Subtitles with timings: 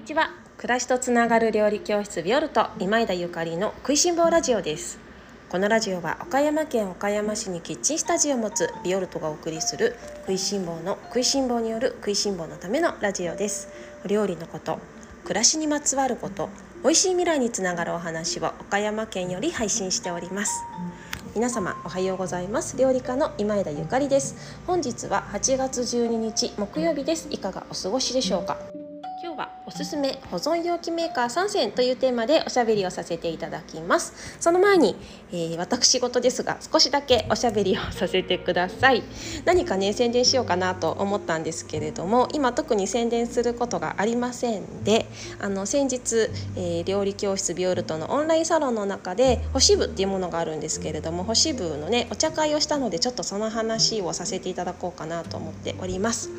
[0.00, 0.30] にちは。
[0.56, 4.98] 暮らしとつながる料理教室ビオルト今井田ゆかりの食いしん坊ラジオです。
[5.50, 13.68] このラジオは岡山県岡山市にキッチンスタジオを持つビオルトがお送りする食いしん坊の食いしん坊による食いしん坊のためのラジオです。
[14.02, 14.78] お料理のこと
[15.24, 16.48] 暮らしにまつわること
[16.82, 20.62] 美味しい未来につながるお話を岡山県より配信しております。
[21.34, 22.78] 皆様おはようございます。
[22.78, 24.56] 料理家の今枝ゆかりです。
[24.66, 27.28] 本日は8月12日木曜日です。
[27.30, 28.56] いかがお過ごしでしょうか？
[29.22, 34.36] 今日はおすすめ保存容器メーカー3選というテーマでおしゃべりをさせていただきます。
[34.40, 34.96] その前に、
[35.30, 39.04] えー、私事ですが少しだけおしゃべりをさせてください。
[39.44, 45.06] 何かね宣伝しようかなと思ったんですけれども今特に宣伝することがありませんで
[45.38, 56.30] あの先日、えー、料理教室ビオルトのオンラインサロンの中で星部っていうものがあるんですけれども星部のねお茶会をしたのでちょっとその話をさせていただこうかなと思っております。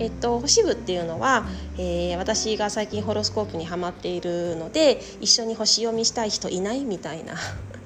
[0.00, 1.46] えっと星部っていうのは、
[1.78, 6.86] えー、私が最近ホロスコープにはまっているので一緒に星読みしたい人いない？
[6.86, 7.34] みたいな。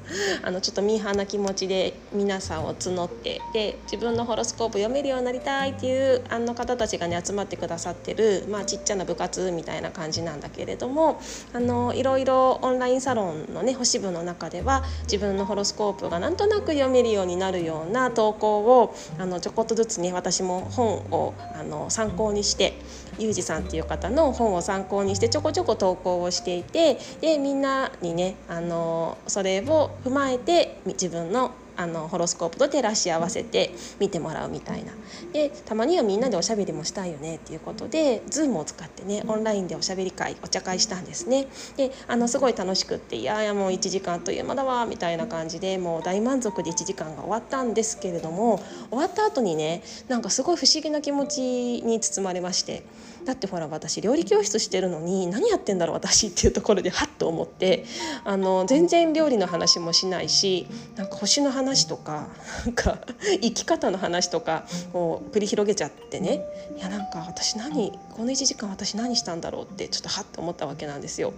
[0.42, 11.20] あのちょっとミーハーな気持ちで皆さんを募ってで自分のホロスコープ読めるようになりたいっていうあの方たちがね集まってくださってる、まあ、ちっちゃな部活みたいな感じなんだけれども
[11.52, 22.75] あのいろいろオンラインサロンのね星部の中では自分のホロスコープがなんとなく読めるようになるような投稿をあのちょこっとずつね私も本をあの参考にして
[23.19, 34.92] ゆうじさんっていう方の本を参考にしてちょこちょこ投稿をしていてでみんなにねあのそれを踏まえて自分のあのホロスコープと照らし合わせて見てもらうみたいな。
[35.33, 41.48] でたまにはみんなでおしゃべりもしたいよねっていうことで Zoom を使ってねオンラインでおしゃべり会お茶会したんですね。
[41.77, 51.41] であのすごい楽しくっていやいやもう1時間という間だわみたいな感じでもう大満足で1時間が終わったんですけれども終わった後にねなんかすごい不思議な気持ち
[51.84, 52.84] に包まれまして。
[53.25, 57.84] だってほら私料理教室してるのに何やってんだろう私っていうところでハッと思って
[58.25, 60.66] あの全然料理の話もしないし
[60.97, 62.28] なんか星の話とか
[62.65, 62.98] なんか
[63.41, 66.44] 生き方の話とかを繰り広げちゃってね
[66.76, 71.32] いやなんか私何この1時間私何したんだろうってちょっとハッと思ったわけなんですよ。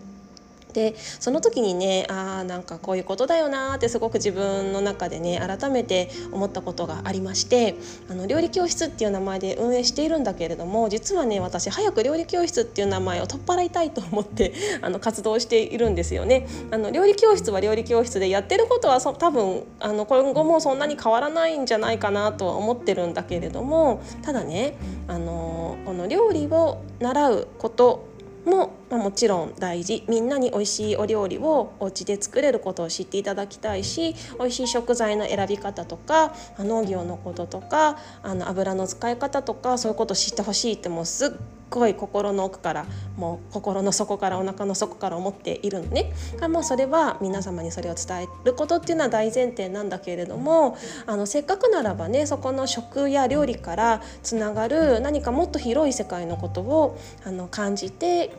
[0.77, 7.77] でその時にねあなんかこういうことだよなってすごく自分の中でね改めて思ったことがありまして
[8.11, 16.47] あの料理教室っていう名前で運営しているんだけれども実はね私早く料理教室っていう名前を取っ払いたいと思って あの活動しているんですよね。
[16.71, 24.77] あの料理教室は料理教室でやってることはそ多分あの今後もそんなに変わらないんじゃないかなとは思ってるんだけれどもただね
[25.09, 28.06] あのこの料理を習うこと
[28.47, 30.05] も、まあ、もちろん大事。
[30.09, 41.31] みんなに美味しいお料理をお家で作れることを知っていただきたいし美味しい食材の選び方とか農業のこととかあの油の使い方とかそういうことを知ってほしいってもうすっ
[41.71, 46.13] ごい心の奥からもう心の底からお腹の底から思っているのね。
[46.49, 58.31] もうそれは皆様にそれを伝えることっていうのは大前提なんだけれどもあのせっかくならばねそこの食や料理からつながる何かもっと広い世界のことをあの感じて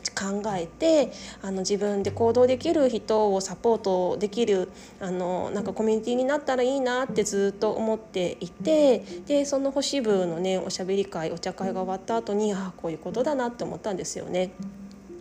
[0.00, 4.70] 考えてあの自分で行動できる人をサポートできる
[5.00, 14.52] あのなんかコミュニティになったらいいなってずっと思っていてでその星部のねおしゃべり会お茶会が終わった後にああこういうことだなって思ったんですよね。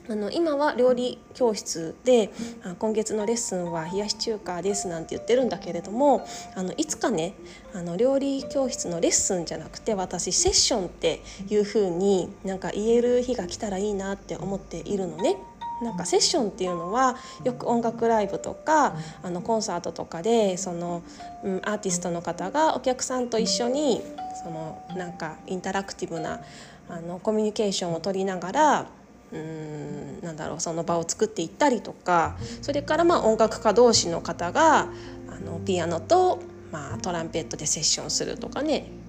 [0.09, 2.31] あの今は料理教室で
[2.79, 7.33] 今月のレッスンは冷やし中華ですなんて言ってるんだけれどもあのいつかね
[7.73, 15.37] あの料理教室のレッスンじゃなくて私セッションっていう風になんか言える日が来たらいいなって思っているのね。
[15.81, 21.01] なんかセッションっていうのはよく音楽ライブとかあのコンサートとかでその、
[21.43, 24.03] うん、アーティストの方がお客さんと一緒に
[24.43, 26.41] そのなんかインタラクティブな
[26.87, 28.85] あのコミュニケーションを取りながら
[29.33, 34.89] うんなんだろうその場を作っていったりとかそれからまあ音楽家同士の方が
[35.29, 36.39] あのピアノと、
[36.71, 39.00] まあ、トランペットでセッションするとかね。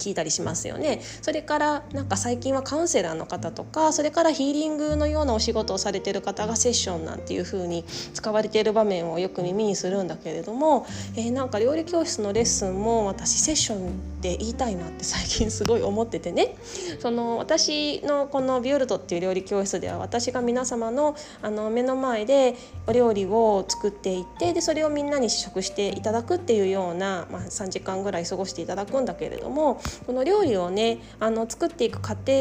[0.00, 1.00] 聞いたりしますよね。
[1.22, 7.84] それからなんか最近はカウンセラーの方とかそれからヒーリングのようなお仕事をされてる方がセッションなんていう風に
[8.14, 10.86] 使われている場面をよく耳にするんだけれども、
[11.16, 16.56] えー、なんか料理教室のレッスンも私セッションで言いたいなって 最近すごい思っててね。
[16.98, 22.54] その私のこのビオルトっていう料理教室では私が皆様のあの目の前で
[22.86, 32.32] お料理を作っていってでそれをみんなに試食していただくっていうような、まあ、3時間ぐらい過ごしていただくんだけれどもこの料理をねあの作っていく過程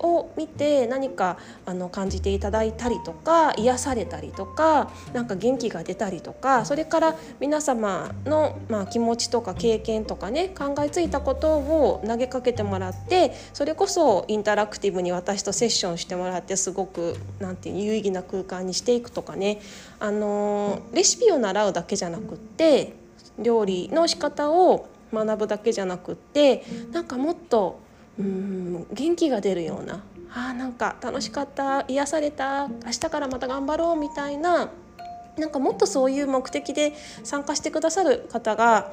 [0.00, 19.60] を見て何かあの感じていただいたりとか癒されたりとかなんか元気が出たりとかそれから皆様の、まあ、気持ちとか経験とかね考えついたことを投げかけてもらってそれこそインタラクティブに私とセッションしてもらってすごくなんていう有意義な空間にしていくとかね
[20.00, 22.92] あのレシピを習うだけじゃなくって
[23.38, 27.80] 料理の仕方を学ぶだけじゃなくってなんかもっと
[28.18, 30.02] うん元気が出るような
[30.34, 34.70] あなんか楽しかった癒された明日からまた頑張ろうみたいな
[35.38, 36.92] なんかもっとそういう目的で
[37.22, 38.92] 参加してくださる方があの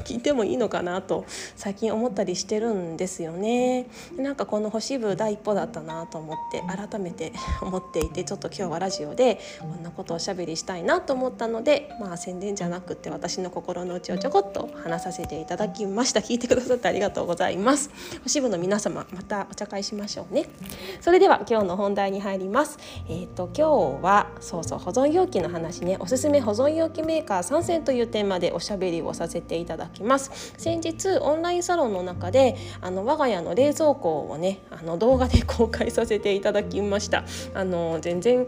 [0.04, 1.24] 聞いてもいいのかなと
[1.56, 3.86] 最近思ったりしてるんですよね。
[4.16, 7.32] なんかこの星部第一歩だったなと思って改めて
[7.62, 16.20] 思っていてちょっと今日はラジオでこんなことをおしゃべりしたいなと思ったのでまあ宣伝じゃなくって私の心の内をちょこっと話させていただきました。
[16.20, 17.90] 聞いてくださってありがとうございます。
[18.22, 20.46] 星部の皆様またお茶会しましょうね。
[21.00, 22.78] それでは今日の本題に入ります。
[23.08, 25.96] えっ、ー、と今日はそうそう保存容器の話話ね。
[26.00, 30.52] おすすめ保存容器メーカー3選というテーマでおしゃべりをさせていただきます。
[30.58, 37.24] 先日オンラインサロンの中であの我が家の冷蔵庫をねあの動画で公開させていただきました。
[37.54, 38.46] あの全然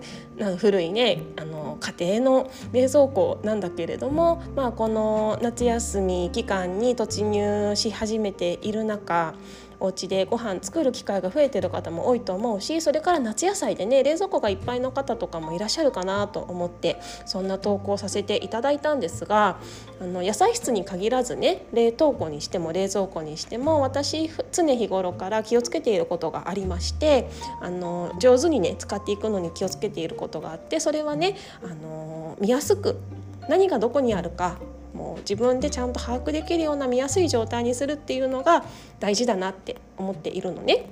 [0.58, 9.34] 古いねあの家庭の冷蔵庫なんだけれどもまあこの夏休み期間に突入し始めている中
[9.82, 19.58] お家でご飯作る機会が増えてる方も多いと思うしそれから夏野菜でね冷蔵庫がいっぱいの方とかもいらっしゃるかなと思ってそんな投稿させていただいたんですが
[20.00, 27.28] あの野菜室に限らずね冷凍庫にしても冷蔵庫にしても私常日頃から気をつけていることがありまして
[27.60, 33.00] あの上手にね使っていくのに気をつけていることがあってそれはねあの見やすく
[33.48, 34.58] 何がどこにあるか
[34.94, 38.64] もう自分でちゃんと把握できるような見やすい状態にするっていうのが
[39.00, 40.86] 大事だなって思っているのね。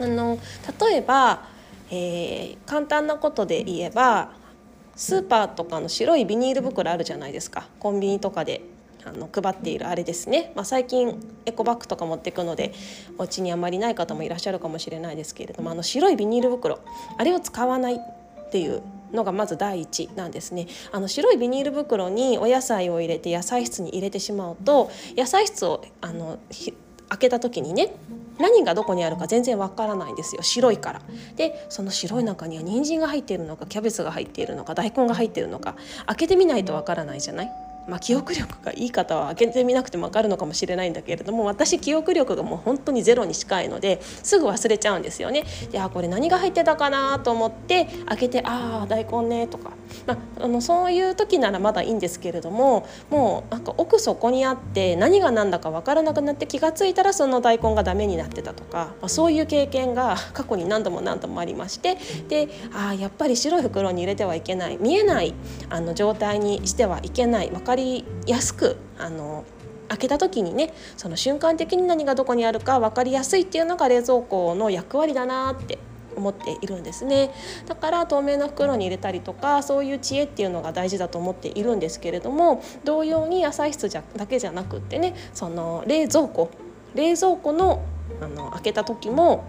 [0.00, 0.38] あの
[0.80, 1.42] 例えば、
[1.90, 4.30] えー、簡単なことで言えば
[4.94, 8.62] スーパーとかの白いビニール袋あるじゃないですかコンビニとかで
[9.04, 12.72] あの配っているあれですね、まあ、最近エコバッグとか持っていくので
[13.16, 16.80] お家にあまりない方もいらっしゃるかもしれないですけれどもあの白いビニール袋
[17.16, 18.82] あれを使わないっていう
[19.12, 20.66] のがまず第一なんですね。
[20.92, 26.38] あの白いビニール袋にお野菜を入れて野菜室に入れてしまうと野菜室をあの
[27.08, 27.94] 開けた時にね
[28.38, 30.42] 何がどこにあるか全然わからないんですよ。
[30.42, 31.00] 白いから。
[31.36, 35.74] でその白い中には人参が入っているのかキャベツが入っているのか大根が入っているのか
[36.06, 37.67] 開けてみないとわからないじゃない？
[37.88, 45.44] まあ、記憶力がいい方は開けてみなくても分かるのかもしれないんだけれども私記憶力がもう本当にゼロに近いのですぐ忘れちゃうんですよね。
[45.72, 49.72] であこれ何が入ってたかなと思って開けてああ大根ねとか、
[50.06, 61.96] まあ、あのそういう時ならまだいいんですけれどももうなんか奥底にあって何が何だか分からなくなって気が付いたらその大根がダメになってたとか、まあ、そういう経験が過去に何度も何度もありまして
[62.28, 65.34] であやっぱり白い袋に入れてはいけない見えない
[65.70, 67.77] あの状態にしてはいけない分かり
[68.26, 69.44] やすくあの
[69.88, 75.78] 開けた時にねその瞬間的に何がどこにあるか分かりやすいっていうのが冷蔵庫の役割だなって
[76.14, 77.30] 思っているんですね。
[77.66, 86.50] だから透明な袋に入れたりとかそういう知恵っていうのが大事だと思っているんですけれども同様に野菜室じゃだけじゃなくってねその冷蔵庫
[86.94, 87.82] 冷蔵庫の
[88.20, 89.44] あの開けた時も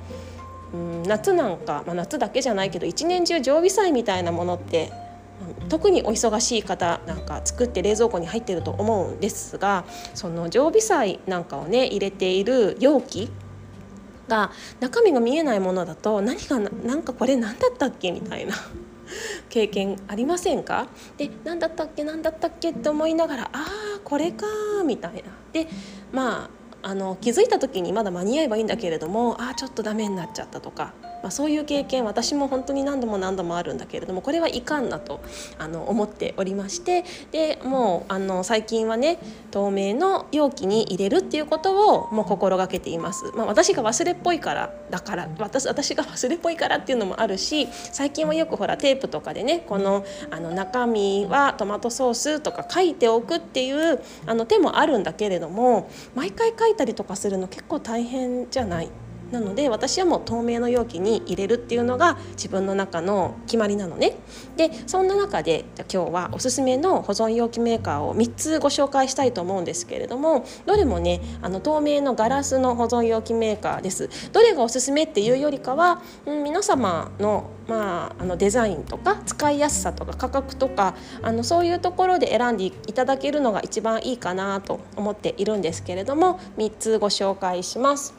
[0.73, 4.91] うん夏なんか、まあ、夏だけじゃないけど一年中常備菜みたいなものって
[5.69, 13.29] 特にお忙しい方なんか作って冷蔵庫に入ってると思うんですがその常備菜なんかをね入れている容器
[14.27, 18.53] が中身が見えないものだと何がなんかこれ何だったっけみたいな
[19.49, 20.87] 経験ありませんか？
[21.17, 24.45] で何だったっけ何だったっけって思いながらああこれか
[24.85, 25.21] みたいな。
[25.51, 25.67] で
[26.11, 35.19] まああの気づいた時にまだ間に合えばいいんだけれどもああちょっとダメになっちゃったとかまあ、そういう経験私も本当に何度も何度もあるんだけれどもこれはいかんなと
[35.57, 39.19] あの思っておりましてでもうあの最近はね
[39.51, 43.31] 透明の容器に入れるっていうことをもう心がけています。
[43.35, 58.89] まあ、私が忘れっぽいからだから私私が忘れっぽいからっていうのもあるし最近はよくほらテープとかでねこのあの中身はトマトソースとか書いておくっていうあの手もあるんだけれども毎回書いたりとかするの結構大変じゃない？
[59.31, 64.15] なので私はもう透明の容器に入れるっていうのが自分の中の決まりなのね
[64.57, 88.18] でそんな中で今日はおすすめの保存容器メーカーを3つご紹介したいと思うんですけれどもどれもねあの透明のガラスの保存容器メーカーですどれがおすすめっていうよりかは、うん、皆様のまあ、あのデザインとか使いやすさとか価格とかあのそういうところで選んでいただけるのが一番いいかなと思っているんですけれども3つご紹介します。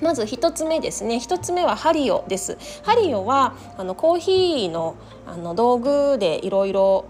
[0.00, 1.16] まず1つ目ですね。
[1.16, 2.56] 1つ目はハリオです。
[2.82, 4.96] ハリオはあのコーヒーの
[5.26, 7.04] あの道具でいろいろ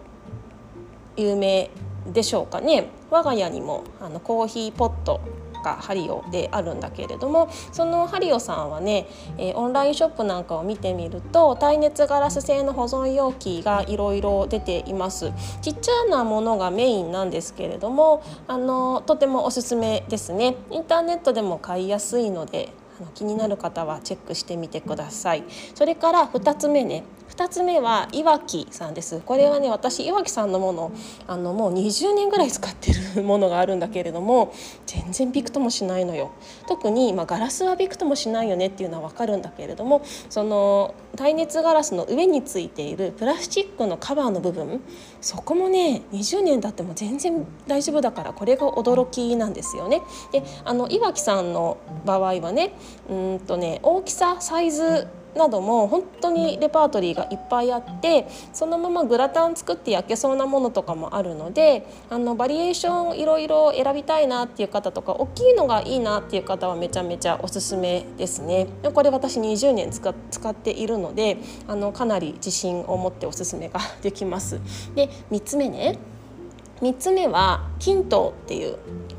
[1.16, 1.70] 有名
[2.12, 2.88] でしょうかね。
[3.10, 5.20] 我が家にもあのコーヒーポット
[5.62, 9.06] がハリオであるんだけれどもそのハリオさんはね、
[9.38, 15.32] えー、オンラインショップなんかを見てみると耐熱ガラス製の保存容器がいろいろ出ています。
[15.60, 20.56] ちっちゃなものがメインなんですけれどもあのとてもおすすめですね。
[20.70, 22.70] インターネットでも買いやすいので
[23.14, 25.44] 気になる方はチェックしてみてください。
[25.74, 27.04] それから2つ目ね。
[27.30, 30.92] 2つ目はいわきさんですこれはね私いわきさんのもの
[31.26, 34.52] あのもう20年ぐらい使ってるものがあるんだけれども
[34.86, 36.32] 全然びくともしないのよ
[36.68, 44.80] 特に、まあ、ガラスはびくともしないよねっていうのは分かるんだけれどもその耐熱ガラスの上についているプラスチックのカバーの部分
[45.20, 50.02] そこもね20年経っても全然大丈夫だからこれが驚きなんですよね。
[50.32, 52.74] であのいわきさんの場合はね
[53.08, 68.66] うんとね大きさサイズなども本当にレパートリーがいっぱいあってそのままグラタン作って焼けそうなものとかもあるのであのバリエーションいろいろ選びたいなっていう方とか大きいのがいいなっていう方はめちゃめちゃおすすめですね。
[68.94, 74.60] これ私20年使使っているのであのかなり自信を持っておすすめができます。
[74.94, 75.98] で3つ目ね
[76.80, 78.76] 3つ目はキントっていう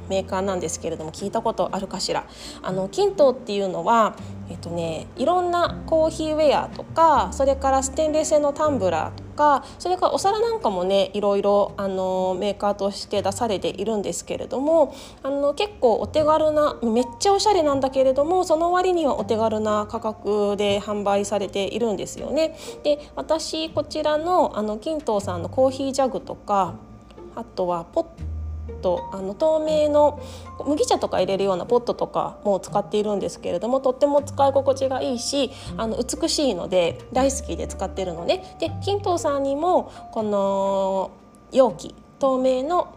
[0.09, 2.25] メーカーなんですけれども聞いたことあるかしら
[2.61, 4.15] あのキントっていうのは
[4.49, 22.57] えっとねいろんなコーヒーウェアとかそれからステンレス製のタンブラーとかそれからお皿なんかもねいろいろあのメーカーとして出されているんですけれどもあの結構お手軽なめっちゃおしゃれなんだけれどもその割にはお手軽な価格で販売されているんですよね。
[22.83, 26.75] で私こちらのあのキントさんのコーヒージャグとか
[27.35, 28.05] あとはポッ
[28.81, 30.21] トあの透明の
[30.65, 38.57] 麦茶とか入れるようなポットとかも使っているんですけれどもとっても使い心地がいいしあの美しいので大好きで使ってるのね。
[38.59, 41.11] で金藤さんにもこの
[41.51, 42.95] 容器透明の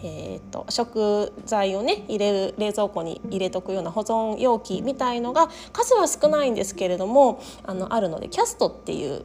[0.00, 9.24] えーと、食材をね入れる冷蔵庫に入れとくような保存容器みたいのが数は少ないんですけれどもあのあるのでキャストっていう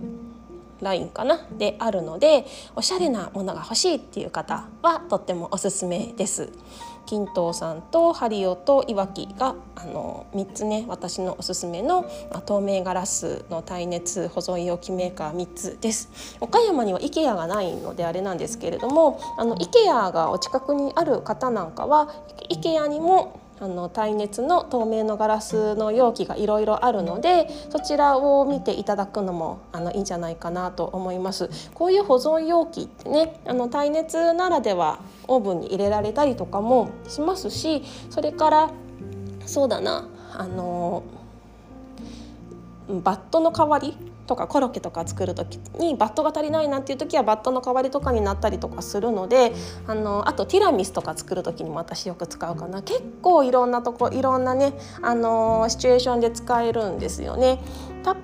[0.83, 1.47] ラインかな？
[1.57, 6.51] であるのでおしゃれなものが欲しいっていう方はとってもおすすめです。
[7.05, 22.07] 金藤さんとハリオといわきがあの3つね私のおすすめの、ま、透明ガラスの耐熱保存容器メーカー3つです岡山には IKEA がないのであれなんですけれどもあの IKEA がお近くにある方なんかは
[22.49, 31.49] IKEA にもあの耐熱の透明のガラスの容器がいろいろあるのでそちらを見ていただくのもあのいいんじゃないかなと思います。
[31.73, 38.71] こういう保存容器ってねあの耐熱ならではオーブンに入れられたりとかもしますしそれから
[39.45, 41.03] そうだなあの
[42.89, 49.53] バットの代わりとかコロッケとか作る時にバットが足りないなっていう時はバットの代わりとかになったりとかするので
[49.87, 52.81] あのあとティラミスとか作る時にも私よく使うかな。
[52.81, 57.59] 結構いろんなとこいろんなねあのシチュエーションで使えるんですよね。
[58.03, 58.15] タッ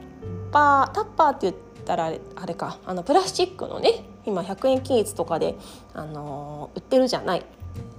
[0.51, 2.77] パータッパーって言ったらあれか。
[2.85, 5.55] あのプラスチックのね今100円均一とかで
[5.93, 7.45] あの売ってるじゃない。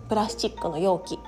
[0.08, 1.18] プラスチックの容器。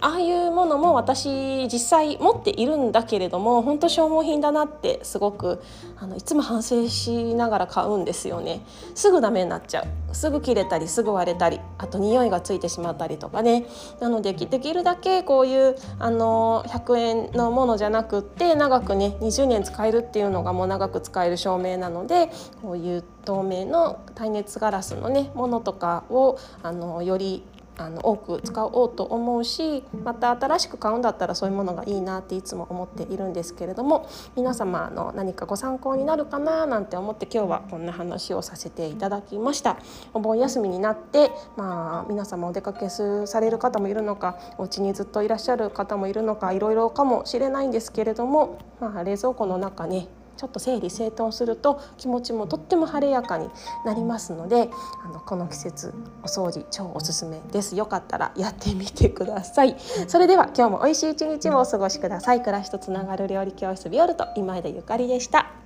[0.00, 5.62] ああいうものも私実際持っているんだけれども本当消耗品だなってすごく
[5.98, 8.64] あのいつも反省しながら買うんですよね。
[8.94, 10.14] すぐダメになっちゃう。
[10.14, 13.66] すぐ切れたりすぐ割れたりあと匂いがついてしまったりとかね。
[14.00, 22.30] なのでできるだけこういうあの100円のものじゃなくって長くね20年使えるっていうのがもう長く使える照明なので
[22.62, 27.42] こういう透明の耐熱ガラスのねものとかをあのより
[27.78, 39.76] あの多く使おうと思うしまた新しく買うんだったらそういうものがいいなっていつも思っているんですけれども皆様の何かご参考になるかななんて思って今日はこんな話をさせていただきました。
[40.14, 53.48] お盆休みになってまあ皆様お出かけされる方もいるのかお家にずっといらっしゃる方もいるのかいろいろかもしれないんですけれども、まあ、冷蔵庫の中ねちょっと整理整頓すると気持ちもとっても晴れやかに
[53.84, 54.70] なりますので
[55.04, 57.76] あのこの季節お掃除超おすすめです。
[57.76, 59.76] よかったらやってみてください。
[60.08, 62.40] それでは今日も美味しい一日をお過ごしください。
[62.40, 65.65] 暮らしとつながる料理教室ビオルト今枝ゆかりでした。